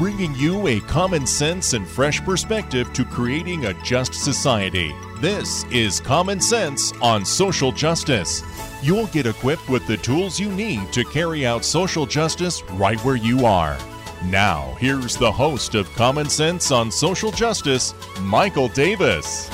[0.00, 4.94] Bringing you a common sense and fresh perspective to creating a just society.
[5.18, 8.42] This is Common Sense on Social Justice.
[8.82, 13.16] You'll get equipped with the tools you need to carry out social justice right where
[13.16, 13.76] you are.
[14.24, 19.50] Now, here's the host of Common Sense on Social Justice, Michael Davis.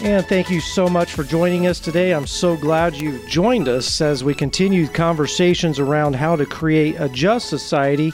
[0.00, 2.14] And thank you so much for joining us today.
[2.14, 7.10] I'm so glad you joined us as we continue conversations around how to create a
[7.10, 8.10] just society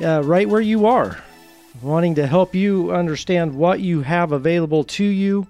[0.00, 1.18] uh, right where you are,
[1.82, 5.46] wanting to help you understand what you have available to you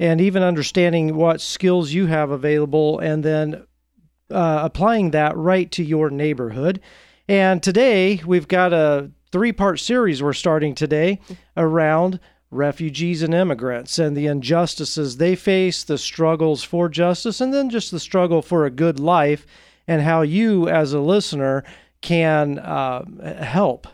[0.00, 3.66] and even understanding what skills you have available and then
[4.30, 6.80] uh, applying that right to your neighborhood.
[7.28, 11.20] And today we've got a three part series we're starting today
[11.56, 17.68] around refugees and immigrants and the injustices they face, the struggles for justice, and then
[17.68, 19.46] just the struggle for a good life,
[19.86, 21.64] and how you, as a listener,
[22.00, 23.86] can uh, help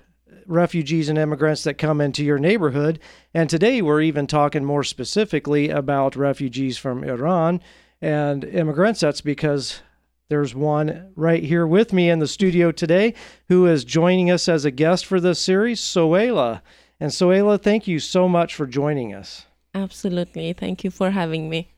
[0.46, 2.98] refugees and immigrants that come into your neighborhood.
[3.32, 7.60] And today we're even talking more specifically about refugees from Iran
[8.00, 9.00] and immigrants.
[9.00, 9.80] That's because
[10.28, 13.14] there's one right here with me in the studio today
[13.48, 16.62] who is joining us as a guest for this series, Soheila.
[17.00, 19.46] And Soheila, thank you so much for joining us.
[19.74, 20.52] Absolutely.
[20.52, 21.73] Thank you for having me.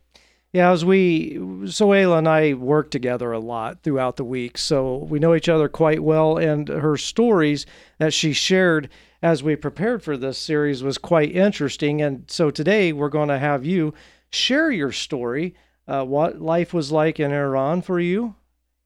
[0.52, 5.18] Yeah, as we, Soheila and I work together a lot throughout the week, so we
[5.18, 6.38] know each other quite well.
[6.38, 7.66] And her stories
[7.98, 8.88] that she shared
[9.22, 12.00] as we prepared for this series was quite interesting.
[12.00, 13.92] And so today we're going to have you
[14.30, 15.54] share your story,
[15.88, 18.34] uh, what life was like in Iran for you,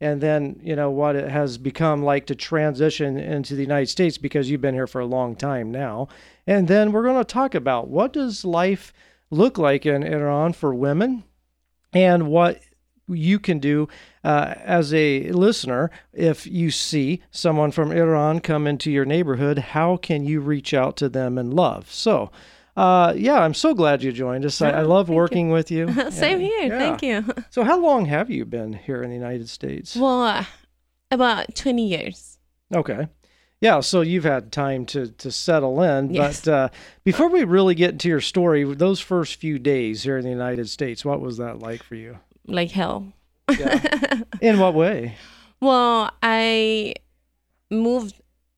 [0.00, 4.18] and then you know what it has become like to transition into the United States
[4.18, 6.08] because you've been here for a long time now.
[6.46, 8.92] And then we're going to talk about what does life
[9.30, 11.24] look like in Iran for women
[11.92, 12.60] and what
[13.08, 13.88] you can do
[14.22, 19.58] uh, as a listener if you see someone from Iran come into your neighborhood.
[19.58, 21.90] How can you reach out to them in love?
[21.92, 22.30] So,
[22.76, 24.62] uh, yeah, I'm so glad you joined us.
[24.62, 25.52] I, I love working you.
[25.54, 25.88] with you.
[26.10, 26.62] Same And, here.
[26.68, 26.78] yeah.
[26.78, 27.24] Thank you.
[27.50, 29.96] So, how long have you been here in the United States?
[29.96, 30.44] Well, uh,
[31.10, 32.38] about 20 years.
[32.72, 33.08] Okay.
[33.60, 36.40] Yeah, so you've had time to to settle in, Yes.
[36.46, 36.68] but uh,
[37.04, 40.68] before we really get into your story, those first few days here in the United
[40.70, 42.18] States, what was that like for you?
[42.46, 43.12] Like hell.
[43.50, 44.22] Yeah.
[44.40, 45.16] In what way?
[45.60, 46.94] Well, I
[47.70, 48.14] moved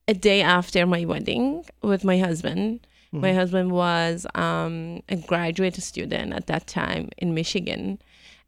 [0.07, 2.87] a day after my wedding with my husband.
[3.11, 3.35] My Mhm.
[3.35, 7.99] husband was um, a graduate student at that time in Michigan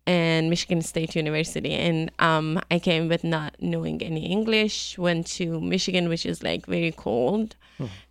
[0.07, 1.73] and Michigan State University.
[1.73, 6.67] And um, I came with not knowing any English, went to Michigan, which is like
[6.67, 7.57] very cold.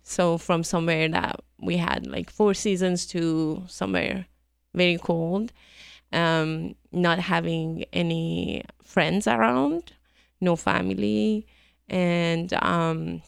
[0.02, 4.26] So from somewhere that we had like four seasons to somewhere
[4.74, 5.52] very cold,
[6.12, 9.92] um, not having any friends around,
[10.40, 11.46] no family,
[11.88, 13.22] and um,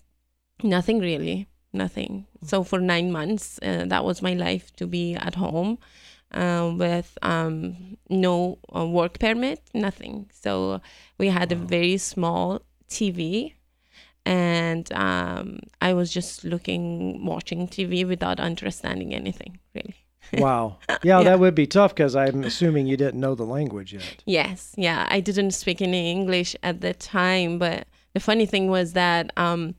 [0.63, 2.27] nothing really, nothing.
[2.43, 5.79] So for nine months, uh, that was my life to be at home
[6.37, 10.31] uh, with um, no uh, work permit, nothing.
[10.33, 10.81] So
[11.19, 13.55] we had a very small TV.
[14.25, 19.97] And um, I was just looking, watching TV without understanding anything, really.
[20.33, 20.79] Wow.
[20.89, 21.23] Yeah, Yeah.
[21.23, 24.25] that would be tough because I'm assuming you didn't know the language yet.
[24.27, 25.07] Yes, yeah.
[25.09, 29.77] I didn't speak any English at the time, but the funny thing was that um,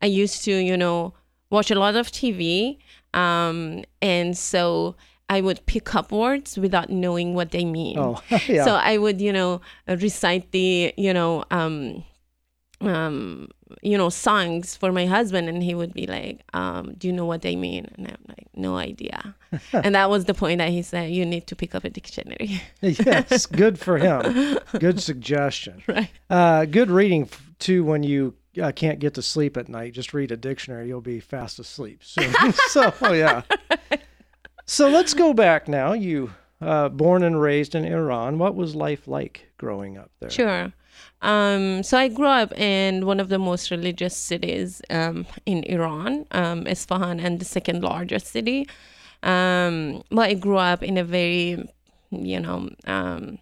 [0.00, 1.14] I used to, you know,
[1.50, 2.78] watch a lot of TV,
[3.12, 4.94] um, and so
[5.28, 7.98] I would pick up words without knowing what they mean.
[7.98, 8.64] Oh, yeah.
[8.64, 12.04] So I would, you know, recite the, you know, um,
[12.80, 13.48] um,
[13.82, 17.26] you know, songs for my husband, and he would be like, um, "Do you know
[17.26, 19.34] what they mean?" And I'm like, "No idea."
[19.72, 22.62] and that was the point that he said, "You need to pick up a dictionary."
[22.80, 24.58] yes, good for him.
[24.78, 25.82] Good suggestion.
[25.86, 26.10] right.
[26.30, 29.92] Uh, good reading f- too when you uh, can't get to sleep at night.
[29.92, 32.22] Just read a dictionary; you'll be fast asleep so,
[33.02, 33.42] oh, yeah.
[34.70, 35.94] So let's go back now.
[35.94, 38.38] You uh, born and raised in Iran.
[38.38, 40.28] What was life like growing up there?
[40.28, 40.72] Sure.
[41.22, 46.26] Um, so I grew up in one of the most religious cities um, in Iran,
[46.32, 48.68] um, Isfahan, and the second largest city.
[49.22, 51.66] Um, but I grew up in a very,
[52.10, 53.38] you know, um,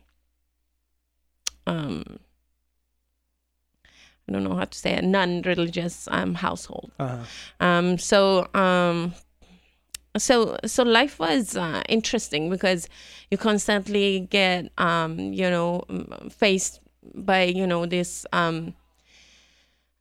[1.66, 2.20] um,
[4.28, 6.92] I don't know how to say it, non-religious um, household.
[7.00, 7.24] Uh-huh.
[7.58, 9.12] Um, so um,
[10.18, 12.88] so so life was uh, interesting because
[13.30, 15.84] you constantly get um, you know
[16.30, 16.80] faced
[17.14, 18.74] by you know this um,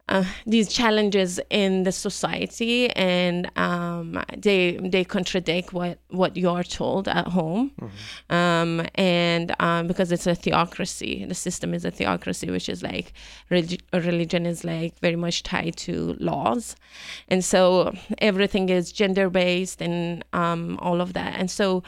[0.07, 7.07] uh, these challenges in the society and um, they they contradict what what you're told
[7.07, 7.71] at home.
[8.29, 13.13] Um, and um, because it's a theocracy the system is a theocracy which is like
[13.49, 16.75] relig- religion is like very much tied to laws.
[17.27, 21.35] And so everything is gender based and um, all of that.
[21.39, 21.83] And so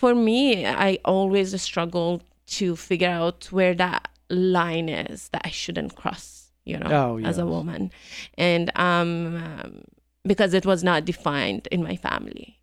[0.00, 5.94] for me i always struggled to figure out where that line is that i shouldn't
[5.94, 7.90] cross you know, Oh, as a woman.
[8.36, 9.82] And um, um,
[10.24, 12.58] because it was not defined in my family.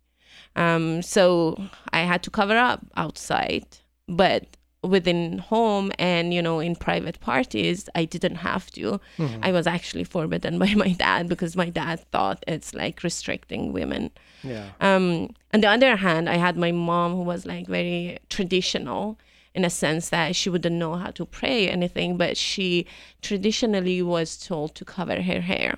[0.56, 1.60] Um, so
[1.92, 3.66] I had to cover up outside,
[4.08, 9.00] but within home and, you know, in private parties, I didn't have to.
[9.18, 9.40] Mm-hmm.
[9.42, 14.10] I was actually forbidden by my dad because my dad thought it's like restricting women.
[14.42, 14.70] Yeah.
[14.80, 19.18] Um, on the other hand, I had my mom who was like very traditional
[19.54, 22.86] in a sense that she wouldn't know how to pray anything, but she
[23.22, 25.76] traditionally was told to cover her hair.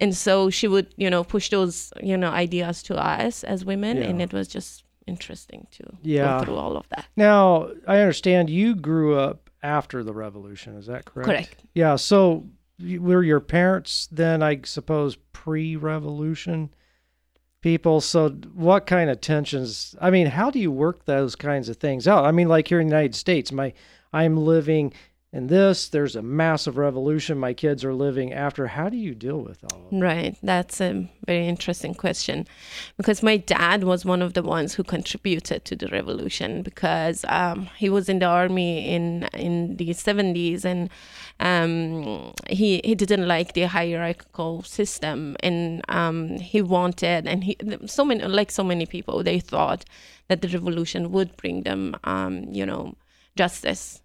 [0.00, 3.98] And so she would, you know, push those, you know, ideas to us as women.
[4.02, 6.38] And it was just interesting to Yeah.
[6.38, 7.06] go through all of that.
[7.16, 10.76] Now, I understand you grew up after the revolution.
[10.76, 11.28] Is that correct?
[11.28, 11.64] Correct.
[11.74, 11.96] Yeah.
[11.96, 12.46] So,
[12.98, 16.70] were your parents then, I suppose, pre-revolution
[17.60, 18.00] people?
[18.00, 19.94] So, what kind of tensions?
[20.00, 22.24] I mean, how do you work those kinds of things out?
[22.24, 23.72] I mean, like here in the United States, my
[24.12, 24.92] I'm living
[25.32, 25.88] in this.
[25.88, 27.38] There's a massive revolution.
[27.38, 28.66] My kids are living after.
[28.66, 30.00] How do you deal with all of that?
[30.00, 30.36] Right.
[30.42, 32.46] That's a very interesting question
[32.96, 37.68] because my dad was one of the ones who contributed to the revolution because um,
[37.76, 40.90] he was in the army in in the 70s and
[41.38, 47.56] um, he he didn't like the hierarchical system and um, he wanted and he
[47.86, 49.84] so many like so many people they thought
[50.28, 52.96] that the revolution would bring them um, you know
[53.36, 54.02] justice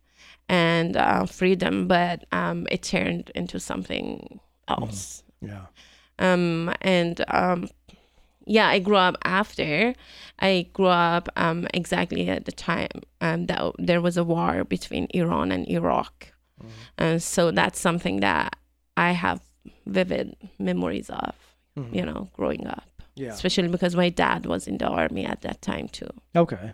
[0.49, 5.65] and uh, freedom but um, it turned into something else Yeah.
[6.19, 7.69] um, and um,
[8.47, 9.95] yeah, I grew up after.
[10.39, 15.07] I grew up um, exactly at the time um, that there was a war between
[15.15, 16.31] Iran and Iraq,
[16.99, 18.55] and so that's something that
[18.97, 19.41] I have
[19.87, 21.33] vivid memories of.
[21.91, 23.33] You know, growing up, Yeah.
[23.33, 26.07] especially because my dad was in the army at that time too.
[26.35, 26.71] Okay.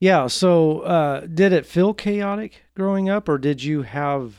[0.00, 0.26] Yeah.
[0.26, 4.34] So, uh, did it feel chaotic growing up, or did you have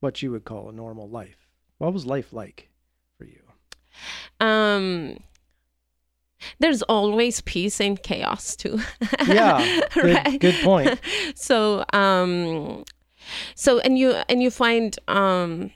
[0.00, 1.48] what you would call a normal life?
[1.78, 2.68] What was life like
[3.18, 3.42] for you?
[4.40, 5.18] Um,
[6.58, 8.80] there's always peace in chaos too.
[9.26, 9.80] Yeah.
[9.94, 10.40] Good, Right.
[10.40, 11.00] good point.
[11.34, 12.84] so um
[13.54, 15.70] so and you and you find um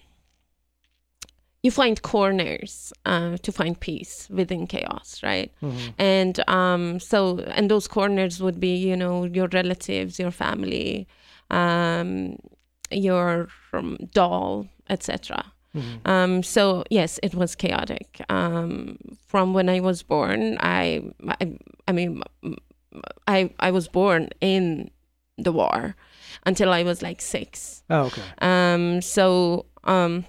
[1.64, 5.94] you find corners uh, to find peace within chaos right Mhm.
[5.98, 7.20] and um so
[7.56, 11.06] and those corners would be you know your relatives your family
[11.50, 12.36] um
[12.90, 15.44] your um, doll etc
[15.74, 16.08] Mhm.
[16.14, 18.06] um, so yes, it was chaotic.
[18.28, 18.96] Um,
[19.26, 21.02] from when I was born, I,
[21.40, 21.44] I,
[21.88, 22.22] I mean,
[23.26, 24.90] I, I was born in
[25.36, 25.96] the war
[26.46, 27.82] until I was like six.
[27.90, 28.22] Oh, okay.
[28.40, 30.24] Um, so um,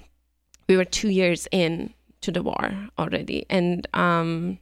[0.68, 4.58] we were two years in to the war already, and um,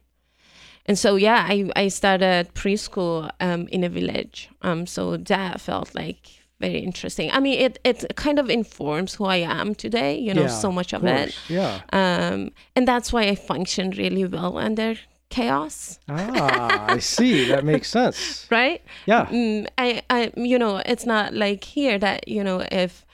[0.86, 4.48] and so yeah, I I started preschool um, in a village.
[4.62, 6.28] Um, so that felt like
[6.60, 7.30] very interesting.
[7.32, 10.18] I mean, it it kind of informs who I am today.
[10.18, 11.28] You know, Yeah, so much of, course.
[11.28, 11.80] it, Yeah.
[11.92, 14.94] um, and that's why I function really well under
[15.30, 17.44] chaos, Ah, I see.
[17.48, 18.46] That makes sense.
[18.50, 18.80] right?
[19.06, 19.26] Yeah.
[19.26, 23.04] mm, I, I, you know, it's not like here that you know if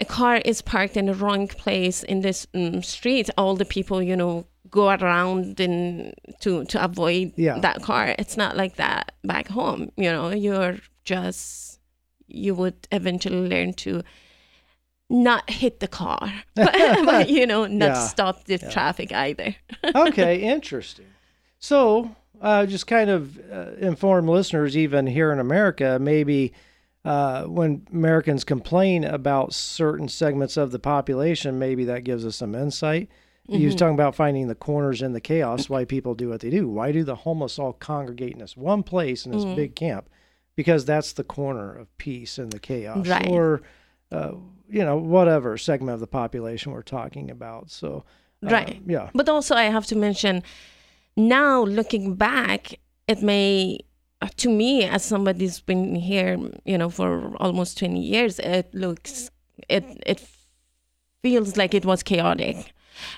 [0.00, 4.02] a car is parked in the wrong place in this um, street, all the people,
[4.02, 7.58] you know, go around and to to avoid Yeah.
[7.60, 8.14] that car.
[8.18, 9.90] It's not like that back home.
[9.96, 11.80] You know, you're just
[12.28, 14.02] you would eventually learn to
[15.08, 16.72] not hit the car, but,
[17.04, 18.06] but, you know, not Yeah.
[18.06, 19.56] stop the traffic either.
[19.94, 21.06] okay, interesting.
[21.58, 26.52] So, uh, just kind of uh, inform listeners, even here in America, maybe
[27.04, 32.54] uh, when Americans complain about certain segments of the population, maybe that gives us some
[32.54, 33.08] insight.
[33.48, 36.50] He was talking about finding the corners in the chaos, why people do what they
[36.50, 36.68] do.
[36.68, 40.08] Why do the homeless all congregate in this one place in this big camp?
[40.54, 43.08] Because that's the corner of peace in the chaos.
[43.08, 43.26] Right.
[43.26, 43.62] Or,
[44.12, 44.34] uh,
[44.68, 47.70] you know, whatever segment of the population we're talking about.
[47.72, 48.04] So,
[48.46, 48.80] uh, Right.
[48.86, 49.10] Yeah.
[49.14, 50.44] But also, I have to mention
[51.16, 52.78] now, looking back,
[53.08, 53.80] it may,
[54.36, 59.30] to me, as somebody who's been here, you know, for almost 20 years, it looks,
[59.68, 60.26] it, it
[61.22, 62.72] feels like it was chaotic.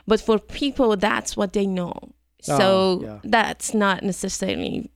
[0.07, 1.93] But for people, that's what they know.
[2.41, 3.19] So Oh, yeah.
[3.25, 4.91] that's not necessarily,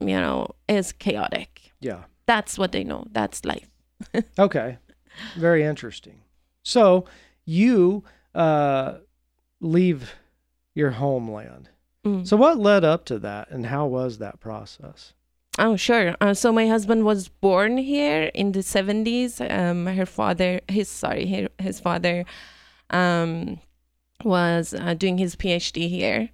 [0.00, 1.72] you know, as chaotic.
[1.80, 2.04] Yeah.
[2.26, 3.06] That's what they know.
[3.10, 3.68] That's life.
[4.38, 4.78] Okay.
[5.36, 6.20] Very interesting.
[6.62, 7.04] So
[7.44, 8.98] you uh,
[9.60, 10.14] leave
[10.74, 11.68] your homeland.
[12.04, 12.26] Mm.
[12.26, 15.12] So what led up to that, and how was that process?
[15.64, 16.16] Oh, sure.
[16.20, 19.40] Uh, so my husband was born here in the 70s.
[19.48, 22.24] Um, her father, his sorry, his, his father
[22.90, 23.60] um,
[24.24, 26.30] was uh, doing his PhD here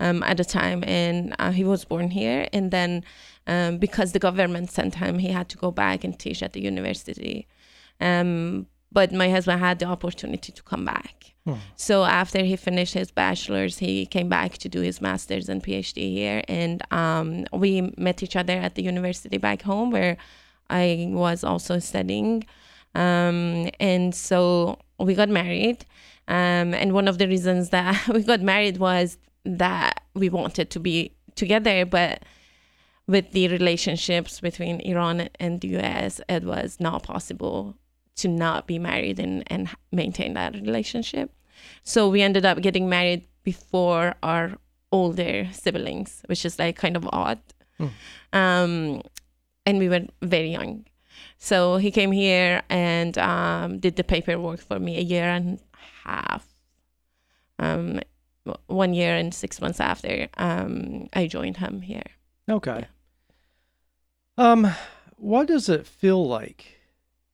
[0.00, 2.48] um, at the time, and uh, he was born here.
[2.54, 3.04] And then,
[3.46, 6.62] um, because the government sent him, he had to go back and teach at the
[6.62, 7.46] university.
[8.00, 11.34] Um, but my husband had the opportunity to come back.
[11.44, 11.54] Hmm.
[11.76, 16.12] So after he finished his bachelor's, he came back to do his master's and PhD
[16.12, 20.16] here, and um, we met each other at the university back home where
[20.70, 22.44] I was also studying,
[22.94, 25.84] um, and so we got married.
[26.28, 30.80] Um, and one of the reasons that we got married was that we wanted to
[30.80, 32.22] be together, but
[33.08, 37.76] with the relationships between Iran and the US, it was not possible
[38.16, 41.30] to not be married and, and maintain that relationship.
[41.82, 44.52] So we ended up getting married before our
[44.90, 47.40] older siblings, which is like kind of odd.
[48.32, 49.02] Um,
[49.64, 50.84] and we were very young.
[51.38, 56.08] So he came here and um, did the paperwork for me a year and a
[56.08, 56.46] half.
[57.58, 58.00] Um,
[58.66, 62.02] one year and six months after um, I joined him here.
[62.48, 62.86] Okay.
[64.36, 64.68] Um,
[65.16, 66.81] what does it feel like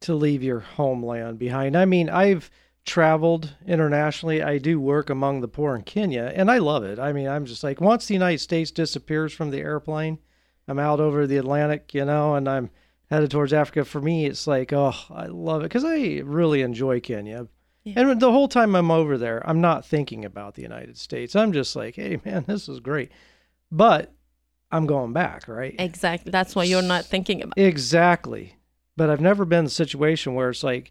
[0.01, 1.77] to leave your homeland behind?
[1.77, 2.51] I mean, I've
[2.85, 4.43] traveled internationally.
[4.43, 6.99] I do work among the poor in Kenya, and I love it.
[6.99, 10.19] I mean, I'm just like once the United States disappears from the airplane,
[10.67, 12.71] I'm out over the Atlantic, you know, and I'm
[13.11, 13.85] headed towards Africa.
[13.85, 17.49] For me, it's like, oh, I love it because I really enjoy Kenya.
[17.85, 18.01] Yeah.
[18.01, 21.35] And the whole time I'm over there, I'm not thinking about the United States.
[21.35, 23.11] I'm just like, hey, man, this is great.
[23.71, 24.13] But
[24.71, 25.75] I'm going back, right?
[25.79, 26.31] Exactly.
[26.31, 27.57] That's why you're not thinking about.
[27.57, 28.57] Exactly.
[28.99, 30.91] But I've never been in a situation where it's like,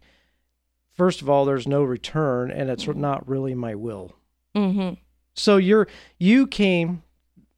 [0.96, 4.16] first of all, there's no return and it's not really my will.
[4.56, 4.94] hmm
[5.34, 5.86] So you're
[6.18, 7.02] you came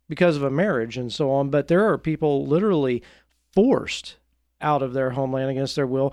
[0.09, 3.01] because of a marriage and so on, but there are people literally
[3.55, 4.17] forced
[4.61, 6.13] out of their homeland against their will.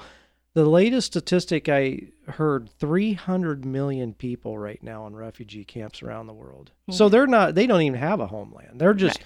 [0.54, 6.34] The latest statistic I heard 300 million people right now in refugee camps around the
[6.34, 6.72] world.
[6.92, 8.80] So they're not they don't even have a homeland.
[8.80, 9.20] They're just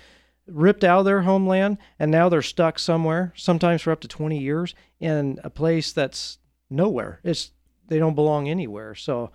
[0.51, 4.37] ripped out of their homeland and now they're stuck somewhere, sometimes for up to 20
[4.37, 6.37] years in a place that's
[6.69, 7.19] nowhere.
[7.23, 7.51] It's
[7.87, 8.95] they don't belong anywhere.
[8.95, 9.31] So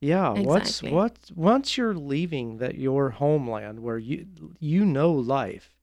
[0.00, 0.92] yeah, what's Exactly.
[0.92, 4.26] what once you're leaving that your homeland where you
[4.58, 5.74] you know life.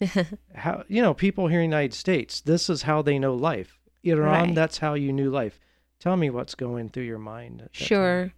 [0.54, 3.78] how you know people here in the United States, this is how they know life.
[4.02, 4.54] Iran, Right.
[4.54, 5.58] that's how you knew life.
[5.98, 7.68] Tell me what's going through your mind.
[7.72, 8.24] sure.
[8.24, 8.32] time.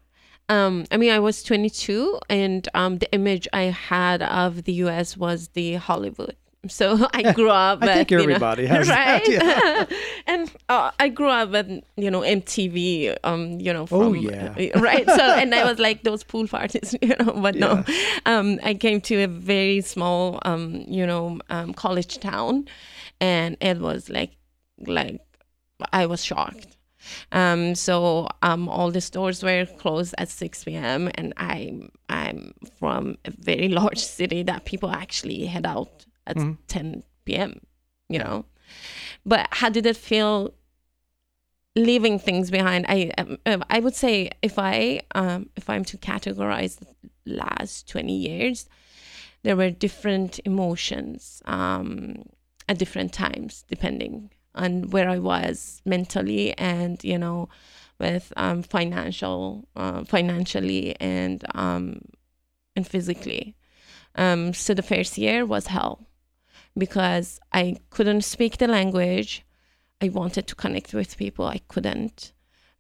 [0.49, 5.17] Um, I mean, I was 22, and um, the image I had of the U.S.
[5.17, 6.37] was the Hollywood.
[6.69, 7.83] So I grew up.
[7.83, 9.29] I think you know- everybody has that, right?
[9.29, 9.85] yeah.
[10.27, 13.17] and uh, I grew up with you know MTV.
[13.25, 13.83] Um, you know.
[13.91, 14.55] Oh, From, yeah.
[14.79, 15.07] Right.
[15.07, 17.33] So and I was like those pool parties, you know.
[17.33, 17.85] But no,
[18.25, 22.67] um, I came to a very small, um, you know, um, college town,
[23.21, 24.33] and it was like,
[24.87, 25.21] like,
[25.93, 26.76] I was shocked.
[27.33, 31.11] Um, so um, all the stores were closed at 6 p.m.
[31.15, 36.37] and I'm I'm from a very large city that people actually head out at
[36.69, 37.61] 10 p.m.
[38.09, 38.45] You know,
[39.25, 40.55] but how did it feel
[41.75, 42.87] leaving things behind?
[42.89, 46.87] I um, uh, I would say if I um, if I'm to categorize the
[47.27, 48.69] last 20 years,
[49.43, 52.25] there were different emotions um,
[52.69, 57.49] at different times depending on where I was mentally and you know
[57.99, 62.01] with um, financial uh, financially and um,
[62.75, 63.57] and physically.
[64.15, 66.07] Um, so the first year was hell
[66.77, 69.45] because I couldn't speak the language.
[70.03, 71.47] I wanted to connect with people.
[71.47, 72.33] I couldn't.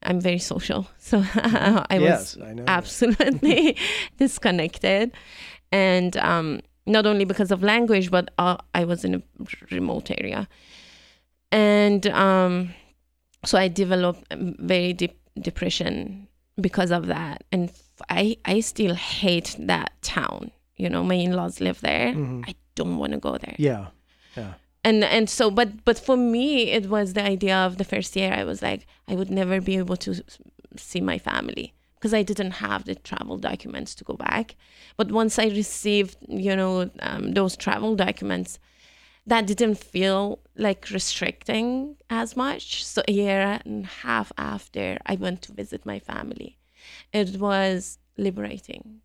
[0.02, 3.76] I'm very social, so I Yes, was I absolutely
[4.18, 5.12] disconnected,
[5.72, 9.22] and um, not only because of language, but uh, I was in a
[9.70, 10.48] remote area,
[11.52, 12.74] and um,
[13.44, 16.28] so I developed very deep depression
[16.60, 17.70] because of that, and
[18.10, 20.50] I I still hate that town.
[20.76, 22.08] You know, my in-laws live there.
[22.46, 23.86] I don't want to go there Yeah.
[24.36, 24.52] Yeah.
[24.84, 28.30] and and so but but for me it was the idea of the first year
[28.34, 30.22] i was like i would never be able to
[30.76, 34.56] see my family because i didn't have the travel documents to go back
[34.98, 38.58] but once i received you know um, those travel documents
[39.26, 45.14] that didn't feel like restricting as much so a year and a half after i
[45.14, 46.58] went to visit my family
[47.12, 49.00] it was liberating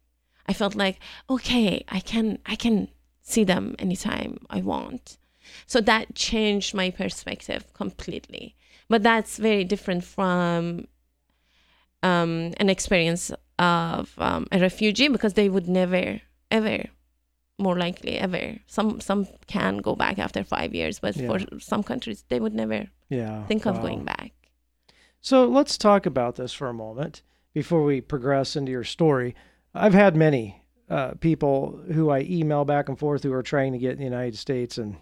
[0.52, 1.00] I felt like,
[1.30, 2.90] okay, I can I can
[3.22, 5.18] see them anytime I want.
[5.66, 8.56] So that changed my perspective completely.
[8.90, 10.88] But that's very different from
[12.04, 16.86] um, an experience of um, a refugee because they would never, ever,
[17.62, 18.58] more likely ever.
[18.68, 21.28] Some some can go back after five years, but Yeah.
[21.28, 23.46] for some countries, they would never Yeah.
[23.46, 24.32] think of going back.
[25.22, 27.22] So let's talk about this for a moment
[27.54, 29.36] before we progress into your story.
[29.74, 33.78] I've had many uh, people who I email back and forth who are trying to
[33.80, 34.98] get in the United States, and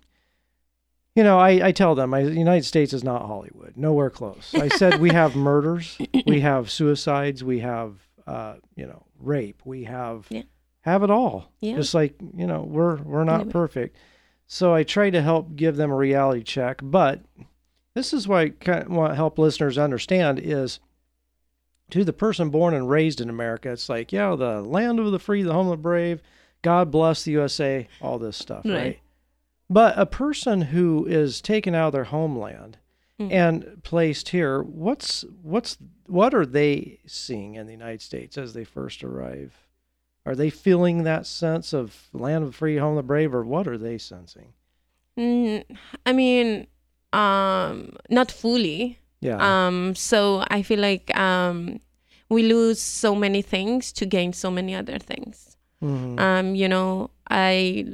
[1.15, 4.53] you know, I, I tell them, I, the United States is not Hollywood, nowhere close.
[4.53, 5.97] I said we have murders,
[6.27, 7.95] we have suicides, we have
[8.27, 10.43] uh, you know rape, we have Yeah.
[10.89, 11.51] Have it all.
[11.61, 11.75] Yeah.
[11.75, 13.51] Just like you know, we're we're not Yeah.
[13.51, 13.95] perfect.
[14.47, 17.21] So I try to help give them a reality check, but
[17.93, 20.79] this is what I kind of want to help listeners understand is
[21.91, 25.19] to the person born and raised in America, it's like, yeah, the land of the
[25.19, 26.21] free, the home of the brave,
[26.61, 28.73] God bless the USA, all this stuff, right?
[28.73, 28.99] Right.
[29.69, 32.77] But a person who is taken out of their homeland
[33.19, 33.31] Mhm.
[33.31, 35.77] and placed here, what's what's
[36.07, 39.55] what are they seeing in the United States as they first arrive?
[40.29, 43.43] Are they feeling that sense of land of the free, home of the brave, or
[43.43, 44.53] what are they sensing?
[45.17, 45.63] Mm,
[46.05, 46.67] I mean,
[47.13, 48.99] um, not fully.
[49.21, 49.37] Yeah.
[49.41, 51.79] Um, so I feel like um,
[52.29, 55.57] we lose so many things to gain so many other things.
[55.81, 56.19] Mhm.
[56.19, 57.85] Um, you know, I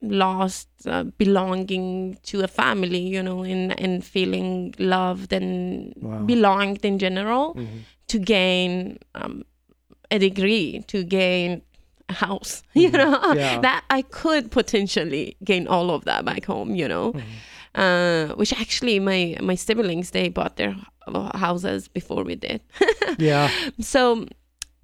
[0.00, 6.22] lost uh, belonging to a family, you know, and, and feeling loved and Wow.
[6.24, 7.80] belonged in general Mhm.
[8.08, 9.44] to gain um,
[10.10, 11.60] a degree, to gain
[12.10, 13.38] house, you know, Mm-hmm.
[13.38, 13.60] Yeah.
[13.60, 17.12] that I could potentially gain all of that back home, you know.
[17.12, 17.20] Mm-hmm.
[17.74, 20.76] Uh, which actually my my siblings they bought their
[21.34, 22.60] houses before we did
[23.18, 23.50] Yeah.
[23.80, 24.26] so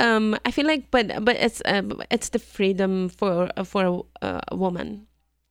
[0.01, 4.57] um i feel like but but it's uh, it's the freedom for for a, a
[4.57, 5.07] woman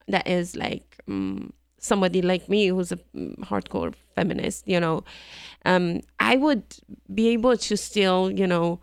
[0.09, 5.05] that is like um, somebody like me who's a mm, hardcore feminist you know
[5.65, 6.63] um i would
[7.13, 8.81] be able to still you know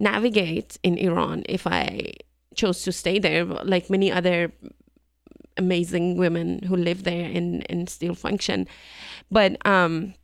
[0.00, 2.12] navigate in iran if i
[2.54, 4.52] chose to stay there like many other
[5.56, 8.66] amazing women who live there and and still function
[9.30, 10.14] but um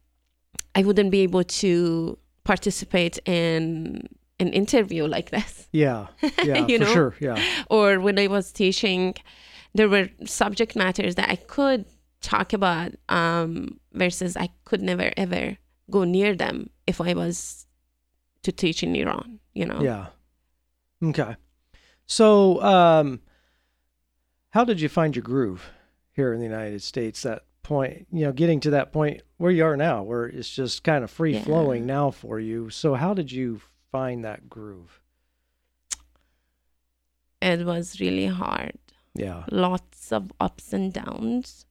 [0.75, 4.07] i wouldn't be able to participate in
[4.39, 6.07] an interview like this Yeah.
[6.45, 6.67] Yeah.
[6.69, 6.93] You for know?
[6.93, 7.15] sure.
[7.21, 7.43] Yeah.
[7.69, 9.15] or when i was teaching
[9.75, 11.85] there were subject matters that i could
[12.21, 15.57] talk about um versus i could never ever
[15.91, 17.67] go near them if i was
[18.43, 20.07] to teach in iran you know Yeah.
[21.03, 21.37] Okay.
[22.07, 23.21] So, um,
[24.51, 25.71] how did you find your groove
[26.12, 27.23] here in the United States?
[27.23, 30.85] That point, you know, getting to that point where you are now, where it's just
[30.85, 32.71] kind of free flowing now for you.
[32.71, 35.01] So, how did you find that groove?
[37.40, 38.79] it was really hard
[39.14, 39.45] Yeah.
[39.51, 41.67] lots of ups and downs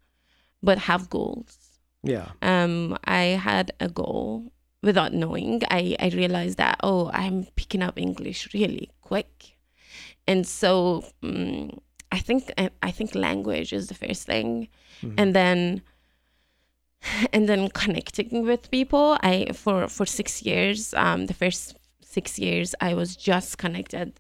[0.62, 2.30] but have goals Yeah.
[2.42, 4.52] um, I had a goal
[4.84, 5.62] without knowing.
[5.72, 9.58] I, I realized that, oh, I'm picking up English really quick.
[10.28, 11.80] And so um,
[12.12, 14.68] I think I, I think language is the first thing.
[15.18, 15.82] And then
[17.34, 19.18] and then connecting with people.
[19.22, 24.20] I for for six years, um, the first six years I was just connected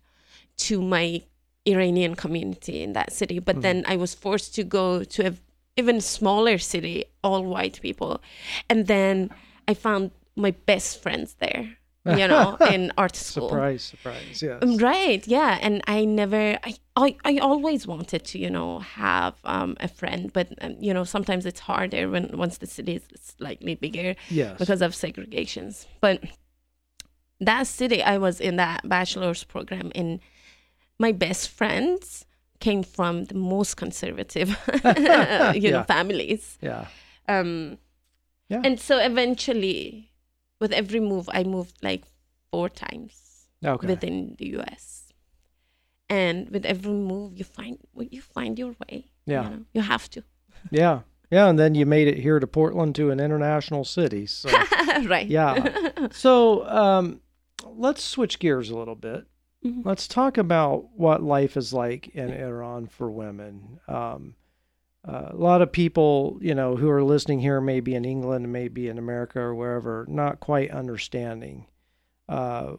[0.58, 1.22] to my
[1.66, 3.40] Iranian community in that city.
[3.40, 5.34] But then I was forced to go to a
[5.76, 8.22] even smaller city, all white people.
[8.70, 9.30] And then
[9.68, 13.50] I found my best friends there, you know, in art school.
[13.50, 14.42] Surprise, surprise.
[14.42, 14.60] Yes.
[14.62, 15.60] Um, Right, yeah.
[15.62, 20.32] And I never, I, I, I always wanted to, you know, have um, a friend,
[20.34, 24.58] but, um, you know, sometimes it's harder when once the city is slightly bigger yes.
[24.58, 25.86] because of segregations.
[26.02, 26.24] But
[27.40, 30.20] that city, I was in that bachelor's program, and
[31.00, 32.26] my best friends
[32.60, 34.58] came from the most conservative,
[35.56, 36.58] you know, families.
[36.62, 36.88] yeah.
[37.28, 37.78] Um,
[38.50, 38.62] Yeah.
[38.64, 40.12] And so eventually,
[40.64, 42.04] with every move, I moved like
[42.52, 43.14] four times
[43.74, 43.88] Okay.
[43.92, 45.14] within the U.S.
[46.10, 47.78] And with every move, you find
[48.18, 48.96] you find your way.
[49.26, 49.44] Yeah.
[49.44, 49.62] you, know?
[49.76, 50.22] you have to.
[50.82, 50.98] Yeah.
[51.32, 51.50] Yeah.
[51.50, 54.26] And then you made it here to Portland to an international city.
[54.28, 54.50] So,
[55.14, 55.28] right.
[55.40, 55.54] yeah.
[56.26, 56.34] So,
[56.84, 57.22] um,
[57.86, 59.22] let's switch gears a little bit.
[59.66, 59.86] Mhm.
[59.86, 63.80] Let's talk about what life is like in Iran for women.
[63.88, 64.36] Um,
[65.06, 68.88] uh, a lot of people, you know, who are listening here, maybe in England, maybe
[68.88, 71.66] in America or wherever, not quite understanding.
[72.30, 72.74] Uh,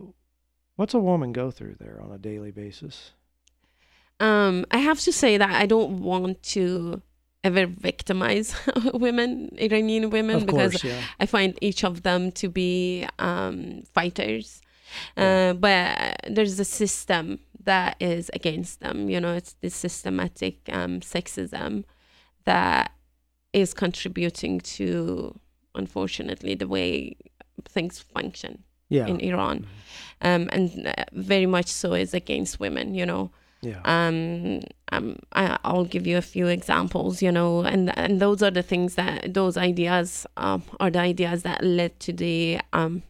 [0.77, 3.13] what's a woman go through there on a daily basis?
[4.21, 7.03] Um, I have to say that I don't want to
[7.43, 8.57] ever victimize
[8.95, 11.03] women, Iranian women, of because course, yeah.
[11.21, 14.63] I find each of them to be um, fighters.
[15.19, 15.51] Yeah.
[15.51, 19.11] Uh, but there's a system that is against them.
[19.11, 21.85] You know, it's this systematic um, sexism
[22.44, 22.92] that
[23.52, 25.38] is contributing to,
[25.74, 27.16] unfortunately, the way
[27.64, 29.07] things function Yeah.
[29.07, 29.66] in Iran,
[30.20, 32.94] um, and uh, very much so is against women.
[32.94, 33.30] You know,
[33.62, 33.80] yeah.
[33.85, 34.61] um,
[34.92, 38.62] um, I, I'll give you a few examples, you know, and and those are the
[38.62, 43.02] things that those ideas um, are the ideas that led to the um,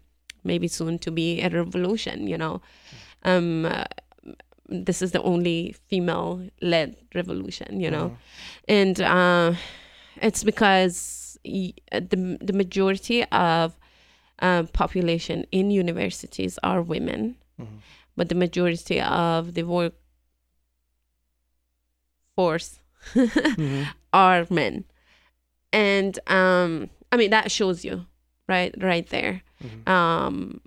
[0.44, 2.60] maybe soon to be a revolution, you know.
[3.24, 3.84] Um, uh,
[4.82, 8.16] this is the only female-led revolution, you know,
[8.68, 9.54] and uh,
[10.26, 13.76] it's because the the majority of
[14.40, 17.36] uh, population in universities are women,
[18.16, 19.94] but the majority of the work
[22.36, 22.80] force
[23.14, 23.86] Mhm.
[24.12, 24.84] are men.
[25.72, 28.06] And um I mean that shows you,
[28.48, 28.74] right?
[28.80, 29.42] Right there.
[29.62, 29.88] Mhm.
[29.88, 30.60] Um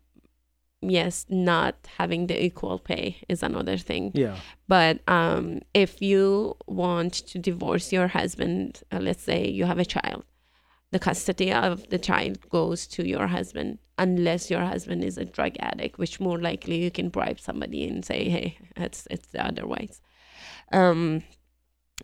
[0.82, 4.12] yes, not having the equal pay is another thing.
[4.13, 4.38] Yeah.
[4.68, 9.86] But um if you want to divorce your husband, uh, let's say you have a
[9.86, 10.24] child,
[10.92, 15.54] the custody of the child goes to your husband unless your husband is a drug
[15.60, 20.02] addict, which more likely you can bribe somebody and say, "Hey, it's it's the otherwise."
[20.72, 21.24] Um,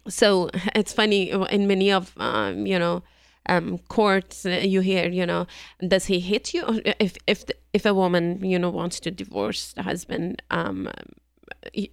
[0.08, 3.04] so it's funny in many of um, you know
[3.48, 5.48] um, courts uh, you hear you know
[5.88, 6.82] does he hit you?
[7.00, 10.90] If if if a woman you know wants to divorce the husband um,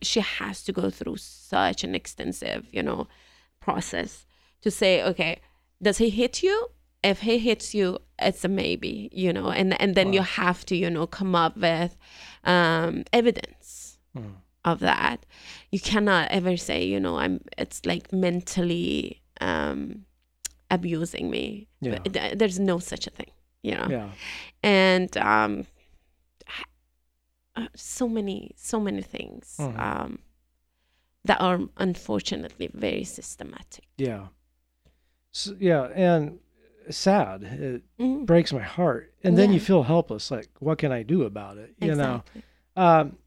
[0.03, 3.07] she has to go through such an extensive you know
[3.61, 4.27] process
[4.63, 5.41] to say okay
[5.83, 6.69] does he hit you?
[7.03, 10.77] If he hits you it's a maybe you know and and then you have to
[10.77, 11.97] you know come up with
[12.45, 13.99] um, evidence
[14.65, 15.25] of that.
[15.71, 20.05] You cannot ever say you know i'm it's like mentally um
[20.71, 21.99] abusing me Yeah.
[21.99, 23.31] Th- there's no such a thing
[23.63, 24.11] you know Yeah.
[24.63, 25.67] and um
[27.57, 29.79] uh, so many so many things Mhm.
[29.79, 30.19] um
[31.25, 34.29] that are unfortunately very systematic Yeah.
[35.33, 36.41] So, yeah, and
[36.89, 37.43] sad.
[37.45, 38.27] It Mhm.
[38.27, 40.31] breaks my heart, and then you feel helpless.
[40.31, 41.75] Like, what can I do about it?
[41.79, 42.15] You know.
[42.17, 42.43] exactly
[42.77, 43.19] Um,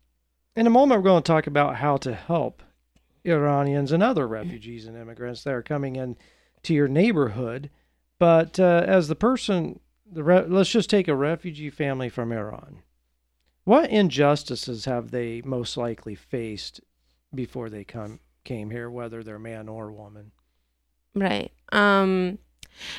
[0.56, 2.62] in a moment, we're going to talk about how to help
[3.26, 6.18] Iranians and other refugees and immigrants that are coming in
[6.64, 7.70] to your neighborhood.
[8.20, 12.80] But uh, as the person, the re- let's just take a refugee family from Iran.
[13.66, 16.82] What injustices have they most likely faced
[17.34, 20.32] before they come came here, whether they're man or woman?
[21.16, 21.52] Right.
[21.72, 22.40] Um,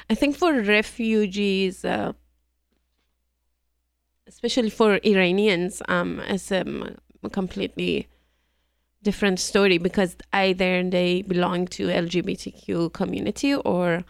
[0.08, 2.12] I think for refugees, uh,
[4.26, 8.08] especially for Iranians, um, um, a completely
[9.04, 14.04] different story because either they belong to LGBTQ community or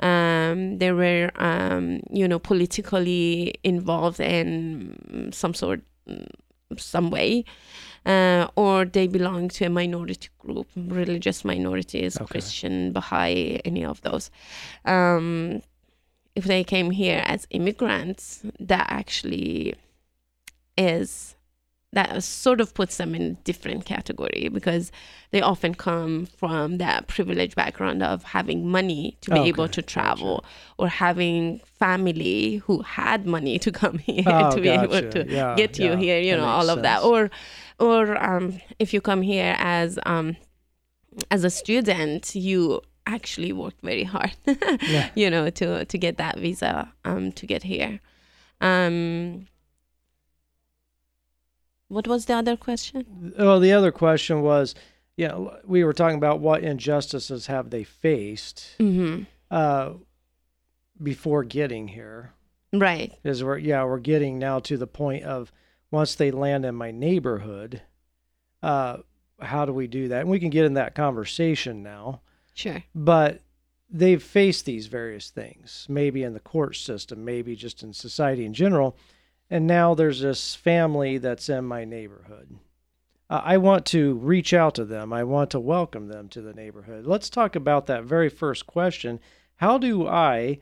[0.00, 5.82] um, they were, um, you know, politically involved in some sort,
[6.76, 7.44] some way,
[8.06, 12.26] uh, or they belong to a minority group, religious minorities, Okay.
[12.26, 14.30] Christian, Baha'i, any of those.
[14.84, 15.62] Um,
[16.36, 19.74] if they came here as immigrants, that actually
[20.76, 21.34] is
[21.92, 24.92] that sort of puts them in a different category because
[25.30, 30.44] they often come from that privileged background of having money to be able to travel
[30.76, 35.56] or having family who had money to come here Oh, to be able to Yeah,
[35.56, 35.96] get you yeah.
[35.96, 37.02] here you know all of that.
[37.02, 37.30] or
[37.80, 40.36] or um, if you come here as um,
[41.30, 44.32] as a student you actually work very hard
[44.86, 45.08] Yeah.
[45.14, 48.00] you know to to get that visa um to get here.
[48.60, 49.46] Um
[51.88, 54.74] what was the other question Well, the other question was,
[55.16, 59.94] yeah, we were talking about what injustices have they faced hmm uh,
[61.02, 62.32] before getting here.
[62.72, 65.50] right Is we're yeah we're getting now to the point of
[65.90, 67.80] once they land in my neighborhood,
[68.62, 68.98] uh,
[69.40, 70.20] how do we do that?
[70.20, 72.20] And we can get in that conversation now.
[72.54, 73.40] sure But
[73.90, 78.52] they've faced these various things, maybe in the court system, maybe just in society in
[78.52, 78.96] general.
[79.50, 82.58] And now there's this family that's in my neighborhood.
[83.30, 85.12] I want to reach out to them.
[85.12, 87.06] I want to welcome them to the neighborhood.
[87.06, 89.20] Let's talk about that very first question.
[89.56, 90.60] How do I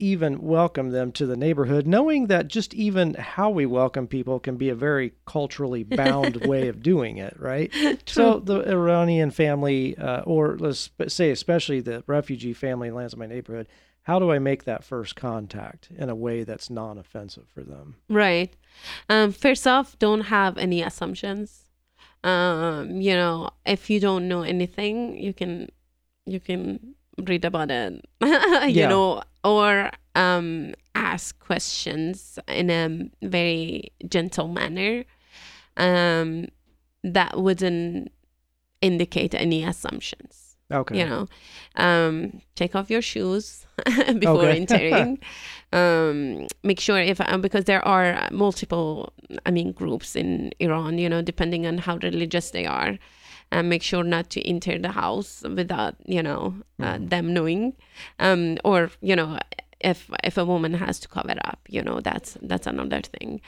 [0.00, 4.56] even welcome them to the neighborhood, knowing that just even how we welcome people can
[4.56, 7.72] be a very culturally bound way of doing it, right?
[8.06, 13.26] So the Iranian family, uh, or let's say especially the refugee family lands in my
[13.26, 13.68] neighborhood,
[14.04, 17.96] how do I make that first contact in a way that's non-offensive for them?
[18.08, 18.54] right
[19.08, 21.66] um first off don't have any assumptions
[22.24, 25.68] um you know if you don't know anything you can
[26.26, 26.94] you can
[27.26, 28.88] read about it you Yeah.
[28.88, 35.04] know or um ask questions in a very gentle manner
[35.76, 36.46] um
[37.02, 38.12] that wouldn't
[38.82, 40.49] indicate any assumptions.
[40.70, 40.98] Okay.
[40.98, 41.28] You know,
[41.76, 43.66] um, take off your shoes
[44.18, 44.56] before Okay.
[44.56, 45.18] entering.
[45.72, 49.12] um, make sure if uh, because there are multiple,
[49.46, 50.98] I mean, groups in Iran.
[50.98, 52.98] You know, depending on how religious they are,
[53.50, 57.74] and make sure not to enter the house without you know uh, them knowing,
[58.18, 59.38] um, or you know.
[59.80, 63.40] If if a woman has to cover up, you know that's that's another thing.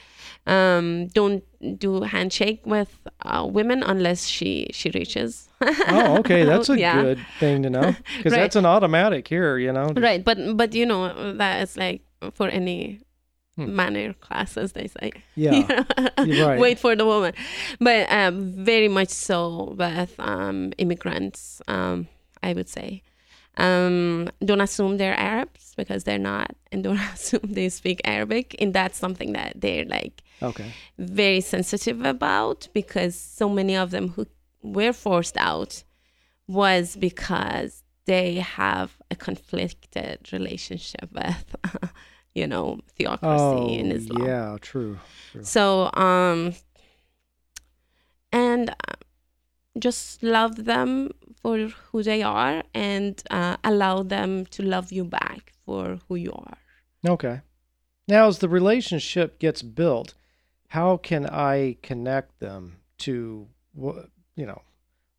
[0.47, 1.43] Um, don't
[1.79, 5.47] do handshake with uh, women unless she she reaches.
[5.87, 6.43] Oh, okay.
[6.51, 7.01] That's a Yeah.
[7.01, 8.39] good thing to know because Right.
[8.41, 9.57] that's an automatic here.
[9.57, 9.93] You know.
[9.95, 12.01] right but but you know that is like
[12.33, 12.99] for any
[13.55, 13.75] Hmm.
[13.75, 15.61] manner classes they say Yeah.
[16.25, 16.59] You're right.
[16.59, 17.33] wait for the woman
[17.79, 22.07] but um, very much so with um, immigrants um,
[22.41, 23.03] i would say
[23.57, 28.73] um, don't assume they're arabs because they're not and don't assume they speak arabic and
[28.73, 30.71] that's something that they're like Okay.
[30.97, 34.25] very sensitive about because so many of them who
[34.61, 35.83] were forced out
[36.47, 41.55] was because they have a conflicted relationship with
[42.35, 44.27] you know theocracy Oh, in Islam.
[44.27, 44.57] yeah.
[44.59, 44.97] True.
[45.43, 46.53] So um
[48.31, 48.75] and
[49.79, 51.57] just love them for
[51.91, 56.57] who they are and uh, allow them to love you back for who you are.
[57.07, 57.41] Okay.
[58.07, 60.13] Now, as the relationship gets built,
[60.69, 64.61] how can I connect them to, you know,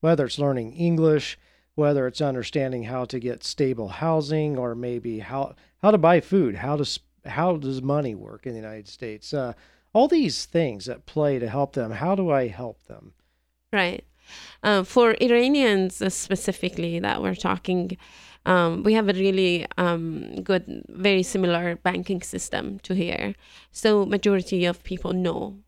[0.01, 1.39] whether it's learning English,
[1.75, 6.57] whether it's understanding how to get stable housing, or maybe how how to buy food,
[6.57, 9.33] how to s- how does money work in the United States?
[9.33, 9.55] Uh,
[9.93, 11.91] all these things that play to help them.
[11.93, 13.15] How do I help them?
[13.73, 14.05] Right.
[14.63, 17.97] Uh, for Iranians uh, specifically, that we're talking,
[18.47, 23.35] um, we have a really um, good, very similar banking system to here.
[23.73, 25.59] So majority of people know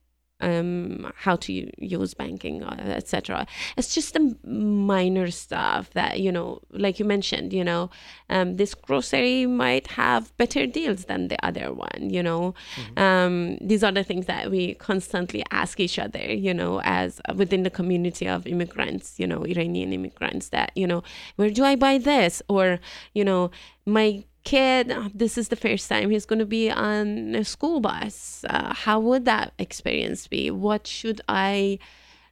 [0.41, 3.47] um, how to use banking, uh, etc.
[3.77, 7.53] It's just the minor stuff that you know, like you mentioned.
[7.53, 7.91] You know,
[8.29, 12.11] um, this grocery might have better deals than the other one.
[12.11, 12.55] You know,
[12.97, 16.33] um, these are the things that we constantly ask each other.
[16.33, 21.03] You know, as within the community of immigrants, you know, Iranian immigrants, that you know,
[21.37, 22.43] where do I buy this?
[22.49, 22.79] Or
[23.15, 23.51] you know,
[23.87, 24.85] my kid
[25.23, 28.45] this is the first time he's going to be on a school bus.
[28.55, 30.43] Uh, how would that experience be?
[30.67, 31.79] What should i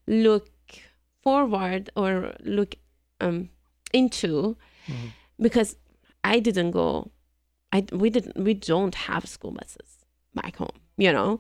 [0.07, 0.49] look
[1.23, 2.13] forward or
[2.59, 2.73] look
[3.25, 3.49] um,
[3.93, 4.57] into?
[5.47, 5.71] Because
[6.33, 7.11] i didn't go
[7.77, 9.91] i we didn't we don't have school buses
[10.35, 11.39] back home you know?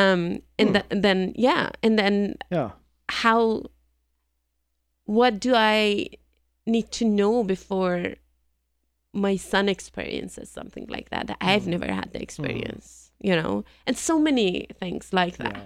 [0.00, 0.20] Um
[0.60, 2.14] and th- then yeah and then
[2.56, 2.70] Yeah.
[3.24, 3.40] how
[5.18, 6.06] what do i
[6.66, 8.14] need to know before
[9.12, 13.96] my son experiences something like that that i've never had the experience you know and
[13.96, 15.62] so many things like that Yeah.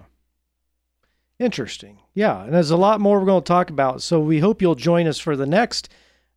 [1.38, 1.98] Interesting.
[2.14, 2.44] Yeah.
[2.44, 4.00] And there's a lot more we're going to talk about.
[4.02, 5.88] So we hope you'll join us for the next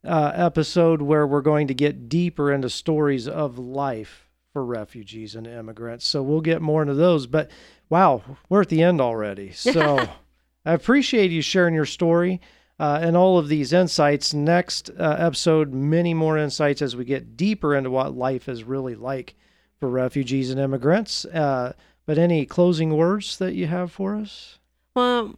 [0.04, 5.46] uh, episode where we're going to get deeper into stories of life for refugees and
[5.46, 6.06] immigrants.
[6.08, 7.28] So we'll get more into those.
[7.28, 7.52] But
[7.90, 9.52] wow, we're at the end already.
[9.52, 10.00] So
[10.66, 12.42] I appreciate you sharing your story.
[12.80, 14.34] Uh, and all of these insights.
[14.34, 18.94] Next uh, episode, many more insights as we get deeper into what life is really
[18.96, 19.34] like
[19.80, 21.26] for refugees and immigrants.
[21.26, 21.74] Uh,
[22.06, 24.60] but any closing words that you have for us?
[24.96, 25.36] well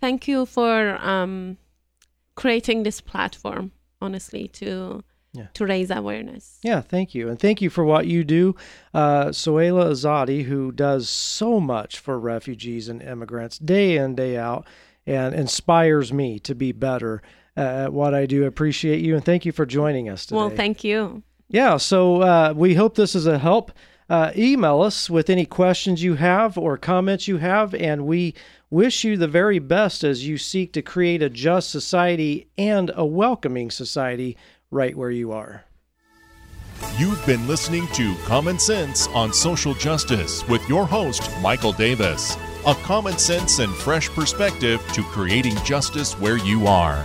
[0.00, 1.56] thank you for um
[2.34, 5.46] creating this platform honestly to Yeah.
[5.54, 7.28] to raise awareness Yeah, thank you.
[7.28, 8.54] And thank you for what you do.
[8.92, 14.66] Uh, Soheila Azadi, who does so much for refugees and immigrants day in, day out,
[15.06, 17.22] and inspires me to be better
[17.56, 18.44] uh, at what I do.
[18.44, 19.14] Appreciate you.
[19.14, 20.36] And thank you for joining us today.
[20.36, 23.72] well thank you Yeah, so uh, we hope this is a help.
[24.10, 28.34] Uh, email us with any questions you have or comments you have, and we
[28.70, 33.06] wish you the very best as you seek to create a just society and a
[33.06, 34.36] welcoming society
[34.70, 35.64] right where you are.
[36.98, 42.36] You've been listening to Common Sense on Social Justice with your host, Michael Davis.
[42.66, 47.04] A common sense and fresh perspective to creating justice where you are.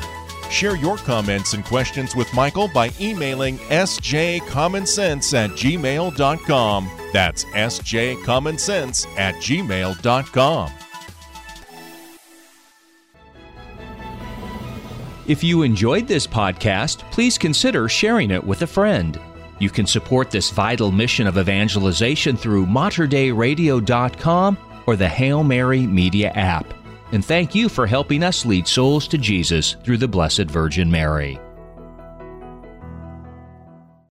[0.50, 6.90] Share your comments and questions with Michael by emailing sjcommonsense at gmail.com.
[7.12, 10.72] That's sjcommonsense at gmail.com.
[15.28, 19.20] If you enjoyed this podcast, please consider sharing it with a friend.
[19.60, 24.58] You can support this vital mission of evangelization through materdeiradio.com
[24.90, 26.74] or the Hail Mary Media app.
[27.12, 31.40] And thank you for helping us lead souls to Jesus through the Blessed Virgin Mary.